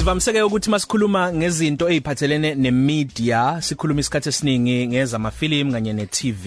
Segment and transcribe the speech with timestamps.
[0.00, 6.46] Sivamseke ukuthi masikhuluma ngezinto eziphathelene nemedia sikhuluma isikhathi esiningi ngeza amafilimu kanye neTV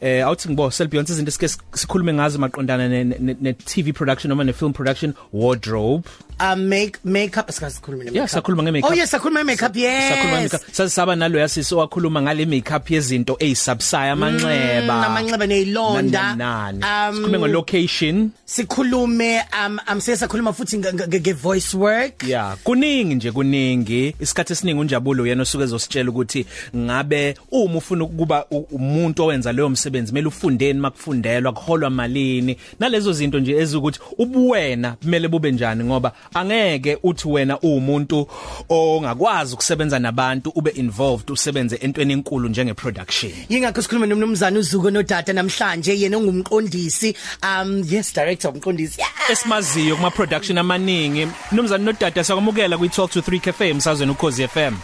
[0.00, 4.44] eh awuthi ngibo selbeyond izinto esike sikhulume ngazo maqondana ne, ne, ne TV production noma
[4.44, 6.04] ne film production wardrobe.
[6.40, 10.12] Uh make makeup sikasikhuluma ne Yeah sakhuluma nge makeup Oh yes sakhuluma makeup yes.
[10.12, 14.94] Sakhuluma makeup sasaba nalo yasisi owakhuluma ngale makeup yezinto ezisubsaya amanxeba.
[14.94, 16.36] Mm, amanxeba nezilonda
[16.84, 22.22] um sikhulume ngo location sikhulume um am sesakhuluma futhi nge voice work.
[22.22, 24.14] Yeah, kuningi nje kuningi.
[24.20, 29.68] Isikhathi esiningi unjabulo uyena osuke ezositshela ukuthi ngabe uma ufuna ukuba u- umuntu owenza leyo
[29.68, 32.56] msebenzi kumele ufundeni makufundelwa kuholwa malini.
[32.80, 38.28] Nalezo zinto nje ezukuthi ubuwena kumele bube njani ngoba angeke uthi wena umuntu
[38.68, 43.32] ongakwazi ukusebenza nabantu ube involved usebenze entweni enkulu njenge production.
[43.48, 49.30] Yingakho sikhuluma nomnumzana uZuko nodata namhlanje yena ungumqondisi um yes director umqondisi yeah.
[49.30, 51.28] Esimaziyo kuma production amaningi.
[51.52, 52.47] Mnumzane nodada siyakwamukela
[52.78, 54.74] kwi Talk to 3 Cafe emsazweni ukhozi FM.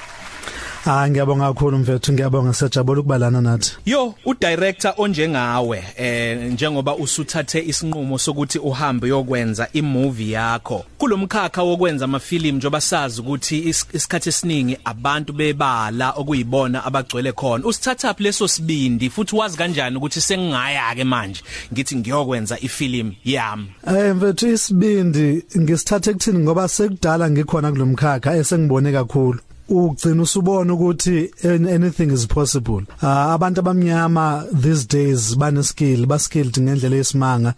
[0.87, 3.73] Ah ngiyabonga kakhulu mfethu ngiyabonga siyajabula ukubalana nathi.
[3.87, 10.85] Yo, udirector onjengawe eh njengoba usuthathe isinqumo sokuthi uhambe yokwenza imovie yakho.
[10.99, 17.65] Kulomkhakha wokwenza amafilimu njoba sazi ukuthi is- isikhathi esiningi abantu bebala okuyibona abagcwele khona.
[17.67, 21.41] Usithatha up leso sibindi futhi wazi kanjani ukuthi sengingaya ke manje
[21.73, 23.67] ngithi ngiyokwenza ifilimu yami.
[23.87, 29.39] Eh mfethu isibindi ngisithathe kuthini ngoba sekudala ngikhona kulomkhakha esengibone kakhulu.
[29.69, 32.83] Ugcina usubona ukuthi an- anything is possible.
[33.03, 37.55] Uh, abantu abamnyama these days bane skill ba skilled ngendlela esimanga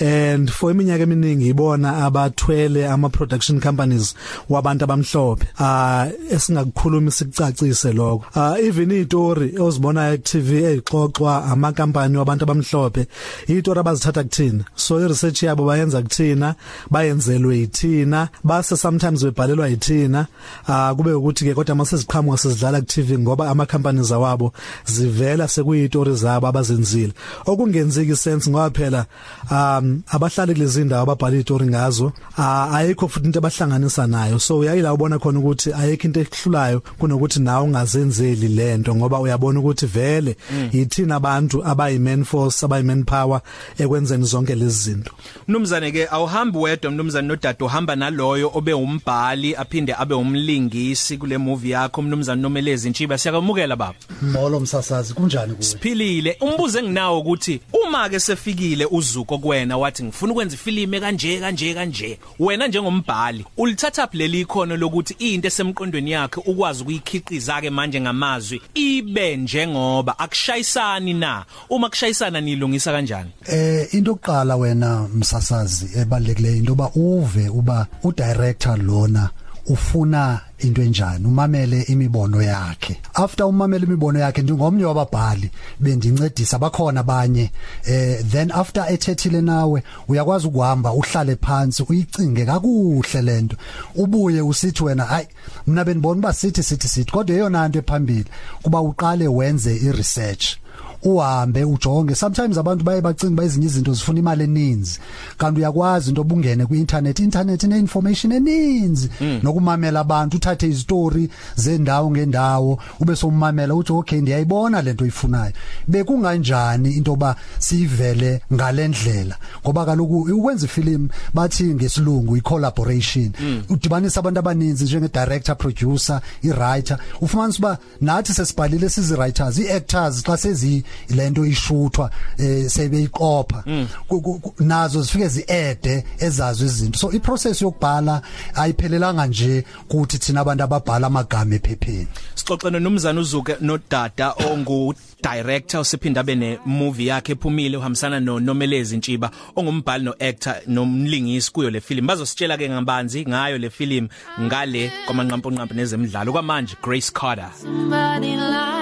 [0.00, 4.14] and for iminyaka eminingi ibona abathwele ama production companies
[4.48, 5.46] wabantu abamhlophe.
[5.58, 8.24] Uh, esingakukhuluma sikucacise lokho.
[8.36, 13.06] Uh, even izitori ozibona ku TV ezixoxwa ama company wabantu abamhlophe
[13.48, 14.64] izitori abazithatha kuthina.
[14.76, 16.54] So i research yabo bayenza kuthina
[16.90, 20.26] bayenzelwe yithina base sometimes bebhalelwa yithina.
[20.68, 24.52] Uh, kube ukuthi ke kodwa mase ziqhamuka sizidlala ku TV ngoba ama companies awabo
[24.84, 27.12] zivela sekuyizitori zabo abazenzile.
[27.46, 29.06] Okungenzeki sense ngoba phela
[29.50, 34.38] um abahlali kulezi ndawo ababhala izitori ngazo ayikho futhi into abahlanganisa nayo.
[34.38, 39.86] So uyayila ubona khona ukuthi ayikho into ehlulayo kunokuthi nawe ungazenzeli lento ngoba uyabona ukuthi
[39.86, 40.36] vele
[40.72, 43.40] yithina abantu abayi man force abayi man power
[43.78, 45.12] ekwenzeni zonke lezi zinto.
[45.48, 51.70] Mnumzane ke awuhambi wedwa mnumzane nodada uhamba naloyo obe umbhali aphinde abe umlingisi kule movie
[51.70, 53.94] yakho mnumzane Nomelezi Ntshiba siyakamukela baba.
[54.22, 55.64] Molo msasazi kunjani kuwe?
[55.64, 56.36] Siphilile.
[56.40, 62.18] Umbuzo enginawo ukuthi uma ke sefikile uzuko kuwena wathi ngifuna ukwenza ifilimu kanje kanje kanje.
[62.38, 68.62] Wena njengombhali ulithatha up leli ikhono lokuthi into esemqondweni yakhe ukwazi ukuyikhiqiza ke manje ngamazwi?
[68.74, 71.44] Ibe njengoba akushayisani na?
[71.70, 73.30] Uma kushayisana nilungisa kanjani?
[73.46, 79.30] Eh into yokuqala wena msasazi ebalulekileyo into ba uve uba udirector lona
[79.66, 81.26] ufuna into enjani?
[81.26, 83.00] Umamele imibono yakhe.
[83.14, 87.50] After umamele imibono yakhe ndingomnye wababhali bendincedisa bakhona abanye
[87.86, 93.56] eh then after ethethile nawe uyakwazi ukuhamba uhlale phansi uyicinge kakuhle lento
[93.94, 95.26] ubuye usithi wena hayi
[95.66, 97.12] mina benibona uba sithi sithi sithi.
[97.12, 98.24] Kodwa eyona nto ephambili
[98.62, 100.56] kuba uqale wenze iresearch.
[101.02, 102.14] Uhambe ujonge.
[102.14, 105.00] Sometimes abantu baye bacinga ba ezinye izinto zifuna imali eninzi.
[105.38, 107.18] Kanti uyakwazi into obungene kwi-internet.
[107.18, 109.10] Internet ine information eninzi
[109.42, 115.52] nokumamela abantu uthathe izitori zendawo ngendawo ube somamela uthi okay ndiyayibona lento oyifunayo.
[115.88, 123.32] Bekunganjani into ba sivele ngalendlela ngoba kaloku ukwenza ifilm bathi ngesilungu i-collaboration.
[123.68, 126.98] Udibanisa abantu abaninzi njenge director producer i-writer.
[127.20, 133.64] Ufumanisa uba nathi sesibhalile sizi writers i-actors xa sezi lento ishuthwa eh sebeyiqopha.
[134.08, 136.98] Ku- nazo zifike ziede ezazo izinto.
[136.98, 138.22] So iprocess yokubhala
[138.54, 142.08] ayiphelelanga nje kuthi thina abantu ababhala amagama ephepheni.
[142.34, 148.96] Sixoxene nomzana uzuke nodada ongu director usiphinda abe ne movie yakhe ephumile uhambisana no Nomelezi
[148.96, 152.06] Ntshiba ongumbhali no actor nomlingisi kuyo le film.
[152.06, 154.08] Bazositshela ke ngabanzi ngayo le film
[154.40, 156.32] ngale kwamanqampo nqampo nezemidlalo.
[156.32, 157.50] Kwamanje Grace Carter.
[157.60, 158.77] Somebody like.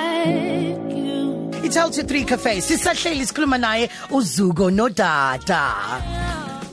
[1.64, 5.62] Itel to 3 cafe sisahleli sikhuluma naye uZuko nodata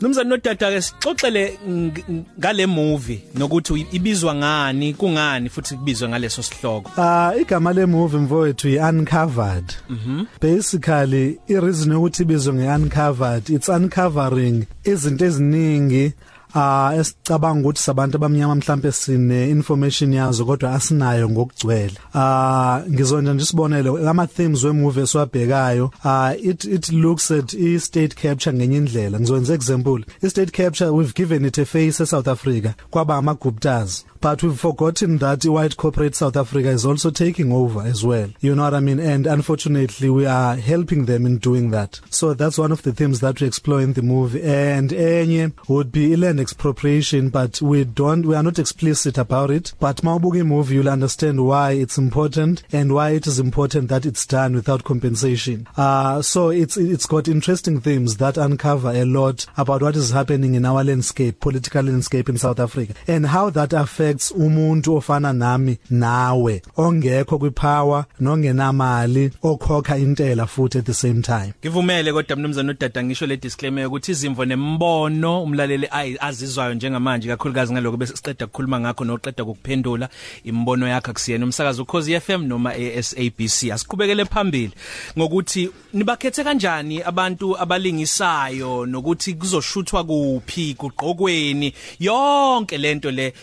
[0.02, 6.44] Nomzana nodada ke sixoxele ng- ng- ngale movie nokuthi ibizwa ngani kungani futhi kubizwa ngaleso
[6.44, 9.74] sihloko Ah igama le movie mfowethu i uncovered.
[9.90, 10.26] Mhm.
[10.42, 16.14] Basically i reason ukuthi ibizwe nge uncovered it's uncovering izinto eziningi
[16.56, 21.98] ah esicabanga ukuthi sabantu abamnyama mhlambe sine information yazo kodwa asinayo ngokugcwele.
[22.14, 27.80] Ah ngizonja nje isibonelo ama themes we movie esiwabhekayo ah it it looks at i
[27.80, 29.20] state capture ngenye indlela.
[29.20, 33.34] Ngizokwenza example i state capture we've given it a face e South Africa kwaba ama
[33.34, 38.30] Guptas but we've forgotten that white corporate South Africa is also taking over as well.
[38.40, 38.98] You know what i mean?
[38.98, 42.00] And unfortunately we are helping them in doing that.
[42.10, 44.42] So that's one of the themes that we explore in the movie.
[44.42, 49.74] And enye would be land expropriation but we don't we are not explicit about it.
[49.82, 54.26] But mawubuka movie you'll understand why it's important and why it is important that it's
[54.26, 55.68] done without compensation.
[55.76, 60.56] Uh so it's it's got interesting themes that uncover a lot about what is happening
[60.56, 65.78] in our landscape political landscape in South Africa and how that affects umuntu ofana nami
[65.90, 71.54] nawe ongekho kwipower nongenamali okhokha intela futhi at the same time.
[71.62, 75.88] Ngivumele kodwa mnumzane uDada ngisho le disclaimer ukuthi izimvo nembono umlaleli
[76.20, 80.10] azizwayo njengamanje kakhulukazi ngaloko bese siqeda ukukhuluma ngakho noqeda ukuphendula
[80.44, 81.46] imbono yakhe akusiyena.
[81.46, 84.72] Umsakazo ukhozi FM noma ASABC asiqhubekele phambili
[85.18, 93.34] ngokuthi nibakhethe kanjani abantu abalingisayo nokuthi kuzoshuthwa kuphi kugqokweni yonke lento le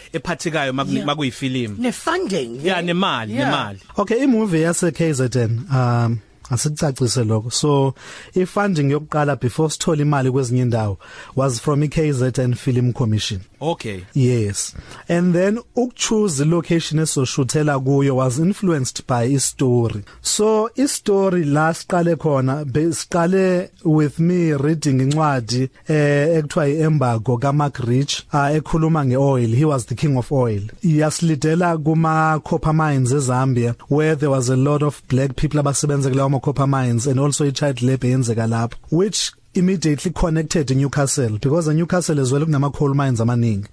[0.66, 1.76] ephathekayo makuyifilimu.
[1.78, 2.82] Ne funding yeah.
[2.84, 3.78] nemali nemali.
[3.96, 6.18] Okay imovie yase KZN um
[6.50, 7.50] asikucacise lokho.
[7.50, 7.94] So
[8.34, 10.96] ifunding yokuqala before sithola imali kwezinye indawo
[11.36, 13.40] was from iKZN Film Commission.
[13.60, 14.04] Okay.
[14.14, 14.74] Yes.
[15.08, 20.02] And then ukuchoose location esoshuthela kuyo was influenced by i story.
[20.22, 27.78] So i story la siqale khona besiqale with me reading incwadi eh ekuthiwa iembargo kaMark
[27.78, 29.54] Rich uh, ekhuluma ngeoil.
[29.54, 30.62] He was the king of oil.
[30.82, 36.39] Yasilidela kuma copper mines eZambia where there was a lot of black people abasebenza kulawo
[36.40, 42.20] copper mines and also i child labor yenzeka lapho which immediately connected eNewcastle because eNewcastle
[42.20, 43.66] as well kunama coal mines amaningi.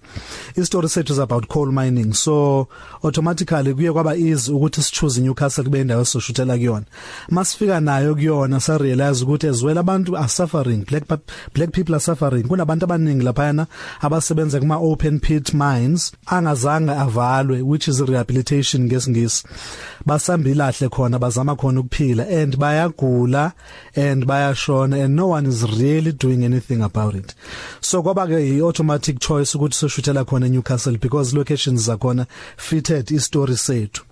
[0.56, 2.68] Istory sethu is about coal mining so
[3.03, 6.85] automatically kuye kwaba easy ukuthi si choose Newcastle kube indawo esoshuthela kuyona.
[7.29, 11.03] Masifika nayo kuyona sa realize ukuthi as well abantu are suffering black
[11.53, 12.44] black people are suffering.
[12.44, 13.68] Kunabantu abaningi lapha
[14.01, 19.44] abasebenza kuma open pit mines angazange avalwe which is rehabilitation ngesingisi.
[20.06, 23.53] Basambilahle khona bazama khona ukuphila and bayagula
[23.95, 27.35] and bayashona and no one is really doing anything about it.
[27.81, 32.27] So kwaba ke i automatic choice ukuthi soshuthela khona eNewcastle because locations zakhona
[32.57, 34.03] fitted i story sethu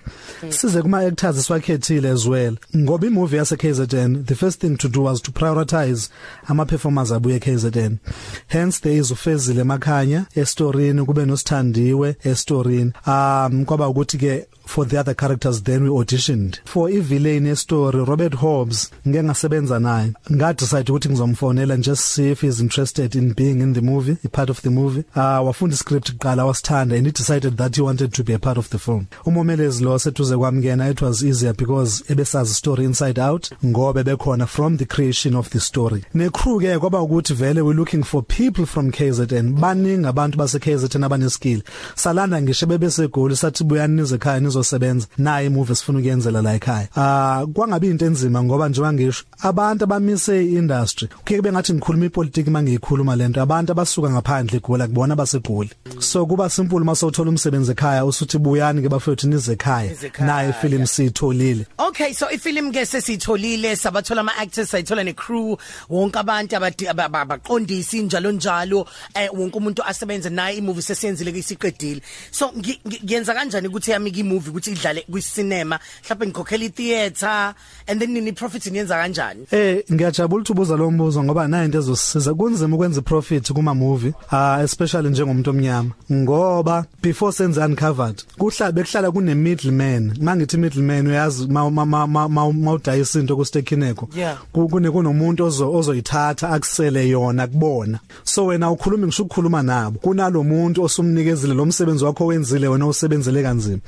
[0.50, 2.58] size kuma actors siwakhethile as well.
[2.76, 6.10] Ngoba imovie yase KZN the first thing to do was to prioritize
[6.48, 8.00] ama performers abuye KZN
[8.48, 15.00] hence there is ufezile emakhanya estoryini kube nosithandiwe estoryini um kwaba ukuthi ke for the
[15.00, 16.60] other characters then we auditioned.
[16.66, 20.14] For i villain e story Robert Hobbs ngeke ngasebenza naye.
[20.32, 24.30] Nga decide ukuthi ngizomfonela just see if he's interested in being in the movie a
[24.30, 25.04] part of the movie.
[25.16, 28.40] Ah uh, wafunda script kuqala wasithanda and he decided that he wanted to be a
[28.40, 29.08] part of the film.
[29.26, 34.78] Umomelezi lo sethuze kwamkena it was easier because ebesazi story inside out ngoba bekhona from
[34.78, 36.04] the creation of the story.
[36.14, 40.60] Ne crew ke kwaba ukuthi vele we looking for people from KZN baningi abantu base
[40.60, 41.62] KZN abaneskill
[41.96, 46.88] salanda ngisho bebese goli sathi buyanize ekhaya nizosebenza naye movie sifuna ukuyenzela la ekhaya.
[46.96, 52.50] Ah kwangabe into enzima ngoba njengoba ngisho abantu abamise industry kuke kube ngathi ngikhuluma ipolitiki
[52.50, 55.70] mangiyikhuluma lento abantu abasuka ngaphandle egoli kubona basegoli
[56.00, 61.66] so kuba simple masawuthola umsebenzi ekhaya usuthi buyani ke bafethu nize ekhaya naye film sitholile
[61.78, 65.58] okay so ifilm ke sesitholile sabathola ama actors sayithola ne crew
[65.90, 66.56] wonke abantu
[66.90, 72.02] abaqondisi njalo njalo eh wonke umuntu asebenza naye imovie sesiyenzile ke isiqedile.
[72.32, 77.54] So ngiyenza kanjani ukuthi yami ki movie ukuthi idlale kwi cinema mhlawumbe ngikhokhela i theater
[77.88, 79.46] and then nini profit niyenza kanjani?
[79.52, 82.34] Eh ngiyajabula ukuthi ubuza lo mbuzo ngoba nayo into ezosisiza.
[82.34, 85.92] Kunzima ukwenza profit kuma movie ah especially njengomuntu omnyama.
[86.12, 94.10] Ngoba before senze uncovered kuhlala bekuhlala kune middleman mangithi middleman uyazi mawudayisa into ku stekineko
[94.54, 100.00] kune kunomuntu ozo ozoyithatha akusele yona kubona so wena ukhuluma ngisho ukukhuluma nabo.
[100.00, 103.80] Kunalomuntu osumnikezile lo msebenzi wakho wenzile wena usebenzele kanzima.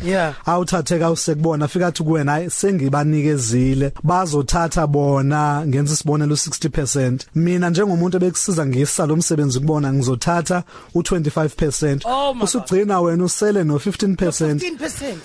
[0.48, 8.66] Awuthatheka usekubona afika athi kuwena hayi sengibanikezile bazothatha bona ngenza isibonelo 60% mina njengomuntu ebekusiza
[8.66, 10.64] ngisa lo msebenzi kubona ngizothatha
[10.96, 15.16] u25% usugcina wena usele no 15% 15%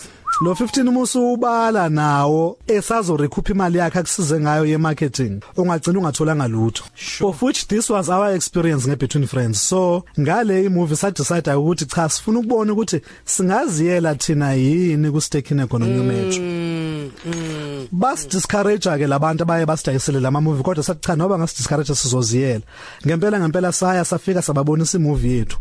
[0.42, 6.48] lo 15 umusu ubala nawo esazo recoup imali yakhe akusize ngayo ye marketing ungagcina ungatholanga
[6.48, 6.84] lutho.
[6.94, 7.30] Sure.
[7.30, 9.60] of which this was our experience nge between friends.
[9.60, 15.66] So ngale movie sa decide ukuthi cha sifuna ukubona ukuthi singaziyela thina yini ku stekine
[15.66, 16.42] khona new metro.
[16.42, 21.56] mm, mm, bas discourage ke labantu abaye basidayisele lama movie kodwa sathi cha noba ngasi
[21.56, 22.64] discourage sizoziyela.
[23.06, 25.58] Ngempela ngempela saya safika sababonisa imovie yethu.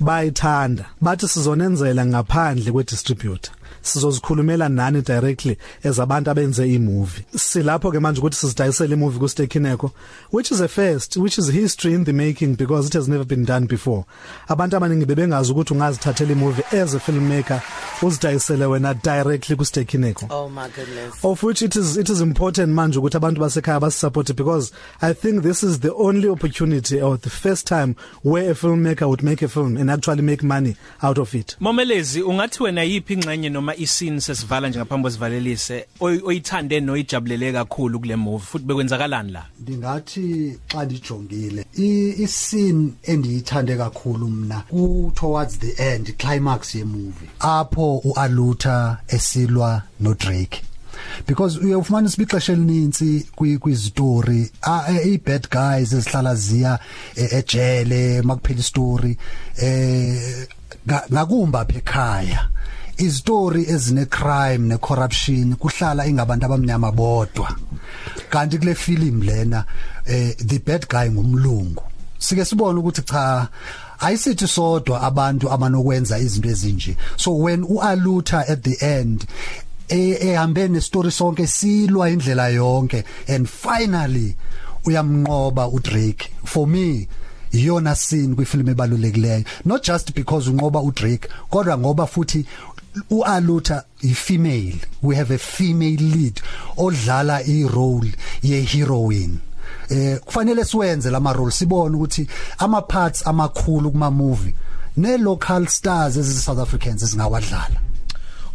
[0.00, 0.84] Bayithanda.
[1.00, 7.24] Bathi sizonenzela ngaphandle kwe distributor sizozikhulumela nani directly as abantu abenze imovie.
[7.36, 9.90] Silapho ke manje ukuthi sizidayisele imovie ku Stekineko
[10.30, 13.44] which is a first which is history in the making because it has never been
[13.44, 14.04] done before.
[14.48, 17.60] Abantu abaningi bebengazi ukuthi ungazithathela imovie as a filmmaker
[18.02, 21.24] uzidayisele wena directly ku Stekineko Oh my goodness.
[21.24, 25.42] of which it is it is important manje ukuthi abantu basekhaya basisupport because i think
[25.42, 29.48] this is the only opportunity or the first time where a filmmaker would make a
[29.48, 31.56] film and actually make money out of it.
[31.60, 37.98] Momelezi ungathi wena yipi ingxenye noma iscene sesivala nje ngaphambi kwesivalelise oy- oyithande noyijabulele kakhulu
[38.00, 39.44] kule movie futhi bekwenzakalani la?
[39.60, 47.28] Ndingathi xa ndijongile i- iscene endiyithande kakhulu mna ku towards the end climax ye movie
[47.40, 50.62] apho uAluta esilwa no Drake
[51.26, 54.50] because uyofumana sibixesha elinintsi kwi kwizitori
[55.04, 56.78] i bad guys ezihlala ziya
[57.16, 59.16] e- ejele makuphela istory
[59.56, 60.46] eh
[60.86, 62.48] nga- ngakumba apha ekhaya.
[62.98, 67.56] Izitori ezine crime ne corruption kuhlala ingabantu abamnyama bodwa.
[68.30, 69.64] Kanti kule film lena
[70.06, 71.82] eh the bad guy ngumlungu.
[72.18, 73.48] Sike sibone ukuthi cha
[74.00, 76.96] ayisithi sodwa abantu abanokwenza izinto ezinje.
[77.16, 79.26] So when ualuta at the end
[79.88, 84.36] eh ehambe nestory sonke silwa indlela yonke and finally
[84.84, 87.08] uyamnqoba uDrake for me
[87.52, 89.44] iyona scene kwifilm ebalulekileyo.
[89.64, 92.46] Not just because unqoba uDrake kodwa ngoba futhi
[93.10, 94.80] uAluta ifemale.
[95.02, 96.40] We have a female lead
[96.76, 99.38] odlala irole ye heroine
[99.90, 102.28] eh kufanele siwenze lama role sibone ukuthi
[102.58, 104.54] ama parts amakhulu kuma movie
[104.96, 107.87] ne local stars ezi South Africans ezingawadlala.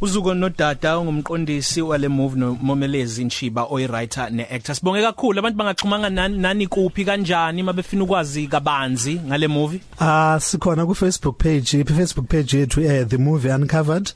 [0.03, 4.75] Uzuko nodada ungumqondisi wale movie noMomelezi Nshiba oywriter neactor.
[4.75, 9.81] Sibonge kakhulu abantu bangaxhumanga nani, nani kuphi kanjani mabefuna ukwazi kabanzi ngale movie?
[9.99, 14.11] Ah sikhona ku Facebook page i Facebook page yethu eh the movie uncovered.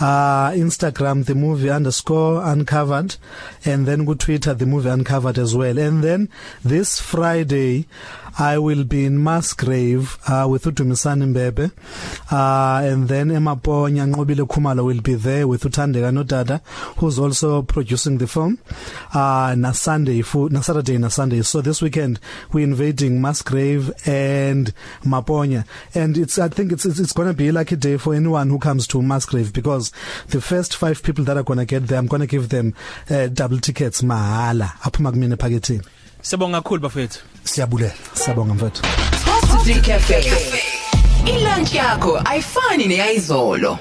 [0.00, 3.16] Ah Instagram the movie _uncovered
[3.64, 5.76] and then ku Twitter the movie uncovered as well.
[5.80, 6.28] And then
[6.64, 7.86] this Friday
[8.38, 11.70] I will be in Musgrave uh, with Udumisani Mbebe
[12.32, 16.60] uh, and then Emaponya Nqobile Khumalo will be there with Uthandeka Nodada
[16.98, 18.58] who's also producing the film
[19.12, 22.18] uh, na Sunday fu na Saturday na Sunday so this weekend
[22.52, 25.64] we're invading Musgrave and Maponya.
[25.94, 28.48] And it's I think it's it's, it's going to be like a day for anyone
[28.50, 29.92] who comes to Musgrave because
[30.28, 32.74] the first 5 people that are going to get there I'm going to give them
[33.08, 34.72] uh, double tickets mahala.
[34.82, 35.86] Aphuma kumina ephakethini
[36.24, 40.32] Sibonga kakhulu bafethu siyabulela siyabonga mfethu Top 3 Cafe.
[41.26, 43.78] Ilunch yakho ayifani neyizolo.